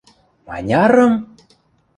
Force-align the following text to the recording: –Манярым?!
–Манярым?! 0.47 1.13